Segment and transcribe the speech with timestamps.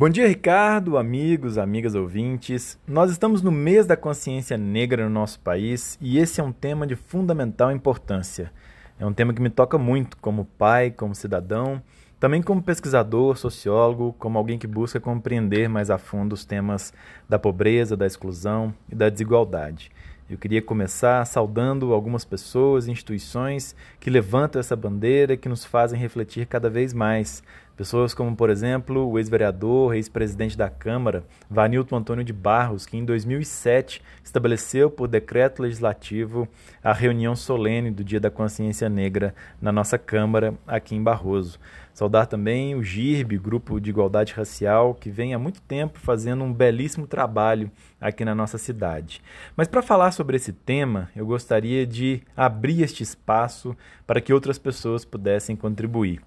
[0.00, 2.78] Bom dia, Ricardo, amigos, amigas ouvintes.
[2.88, 6.86] Nós estamos no mês da consciência negra no nosso país e esse é um tema
[6.86, 8.50] de fundamental importância.
[8.98, 11.82] É um tema que me toca muito como pai, como cidadão,
[12.18, 16.94] também como pesquisador, sociólogo, como alguém que busca compreender mais a fundo os temas
[17.28, 19.90] da pobreza, da exclusão e da desigualdade.
[20.30, 25.98] Eu queria começar saudando algumas pessoas instituições que levantam essa bandeira e que nos fazem
[25.98, 27.42] refletir cada vez mais.
[27.76, 33.04] Pessoas como, por exemplo, o ex-vereador, ex-presidente da Câmara, Vanilton Antônio de Barros, que em
[33.04, 36.46] 2007 estabeleceu por decreto legislativo
[36.84, 41.58] a reunião solene do Dia da Consciência Negra na nossa Câmara, aqui em Barroso.
[41.92, 46.52] Saudar também o GIRB, Grupo de Igualdade Racial, que vem há muito tempo fazendo um
[46.52, 49.22] belíssimo trabalho aqui na nossa cidade.
[49.56, 54.58] Mas para falar sobre esse tema, eu gostaria de abrir este espaço para que outras
[54.58, 56.22] pessoas pudessem contribuir.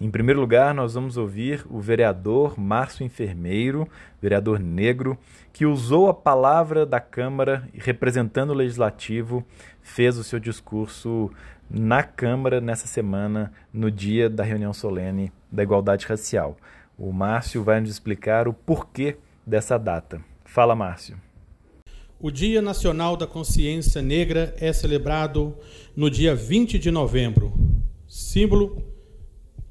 [0.00, 3.88] Em primeiro lugar, nós vamos ouvir o vereador Márcio Enfermeiro,
[4.22, 5.18] vereador negro,
[5.52, 9.44] que usou a palavra da Câmara representando o legislativo,
[9.82, 11.32] fez o seu discurso
[11.68, 16.56] na Câmara nessa semana, no dia da reunião solene da igualdade racial.
[16.96, 20.20] O Márcio vai nos explicar o porquê dessa data.
[20.44, 21.20] Fala, Márcio.
[22.20, 25.56] O Dia Nacional da Consciência Negra é celebrado
[25.96, 27.52] no dia 20 de novembro,
[28.06, 28.87] símbolo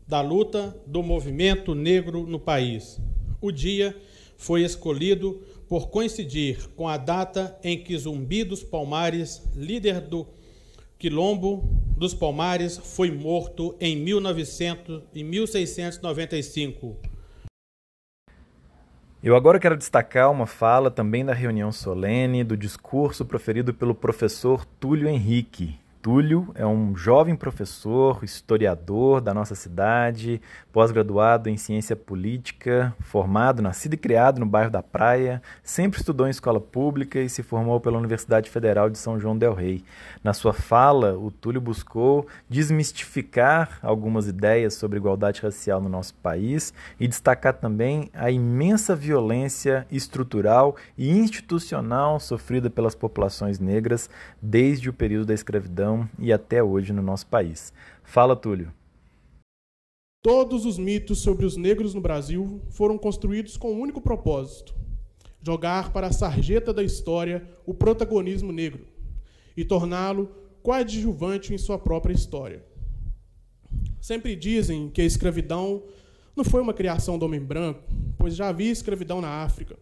[0.08, 3.00] da luta do movimento negro no país.
[3.42, 3.96] O dia
[4.38, 10.26] foi escolhido por coincidir com a data em que Zumbi dos Palmares, líder do
[10.98, 16.96] Quilombo dos Palmares, foi morto em 1900 e 1695.
[19.22, 24.64] Eu agora quero destacar uma fala também da reunião solene do discurso proferido pelo professor
[24.80, 25.76] Túlio Henrique,
[26.08, 30.42] Túlio é um jovem professor, historiador da nossa cidade,
[30.72, 36.30] pós-graduado em ciência política, formado, nascido e criado no bairro da Praia, sempre estudou em
[36.30, 39.84] escola pública e se formou pela Universidade Federal de São João del Rei.
[40.24, 46.74] Na sua fala, o Túlio buscou desmistificar algumas ideias sobre igualdade racial no nosso país
[46.98, 54.10] e destacar também a imensa violência estrutural e institucional sofrida pelas populações negras
[54.42, 57.72] desde o período da escravidão e até hoje no nosso país.
[58.04, 58.74] Fala, Túlio.
[60.22, 64.76] Todos os mitos sobre os negros no Brasil foram construídos com um único propósito:
[65.42, 68.86] jogar para a sarjeta da história o protagonismo negro
[69.56, 70.30] e torná-lo
[70.62, 72.62] coadjuvante em sua própria história.
[74.02, 75.84] Sempre dizem que a escravidão
[76.36, 77.84] não foi uma criação do homem branco,
[78.18, 79.78] pois já havia escravidão na África,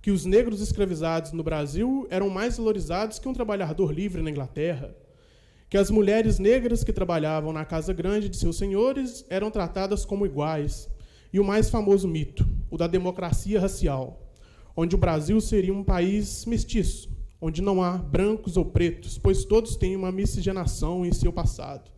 [0.00, 4.96] que os negros escravizados no Brasil eram mais valorizados que um trabalhador livre na Inglaterra,
[5.72, 10.26] que as mulheres negras que trabalhavam na casa grande de seus senhores eram tratadas como
[10.26, 10.86] iguais,
[11.32, 14.20] e o mais famoso mito, o da democracia racial,
[14.76, 17.08] onde o Brasil seria um país mestiço,
[17.40, 21.90] onde não há brancos ou pretos, pois todos têm uma miscigenação em seu passado.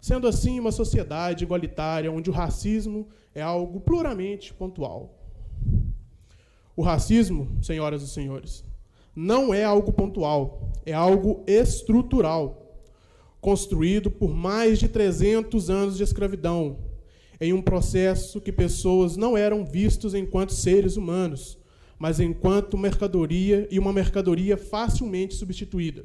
[0.00, 5.16] Sendo assim, uma sociedade igualitária onde o racismo é algo puramente pontual.
[6.74, 8.64] O racismo, senhoras e senhores,
[9.14, 12.66] não é algo pontual, é algo estrutural
[13.40, 16.78] construído por mais de 300 anos de escravidão,
[17.40, 21.58] em um processo que pessoas não eram vistos enquanto seres humanos,
[21.98, 26.04] mas enquanto mercadoria e uma mercadoria facilmente substituída.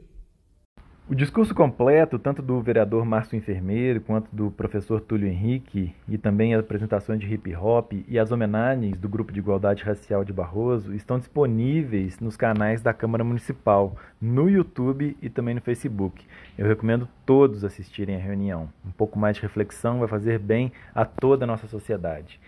[1.07, 6.55] O discurso completo, tanto do vereador Márcio Enfermeiro quanto do professor Túlio Henrique, e também
[6.55, 10.95] as apresentações de hip hop e as homenagens do Grupo de Igualdade Racial de Barroso
[10.95, 16.25] estão disponíveis nos canais da Câmara Municipal, no YouTube e também no Facebook.
[16.57, 18.67] Eu recomendo todos assistirem à reunião.
[18.83, 22.39] Um pouco mais de reflexão vai fazer bem a toda a nossa sociedade.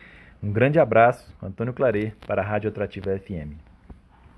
[0.41, 3.66] Um grande abraço, Antônio Claret, para a Rádio Atrativa FM.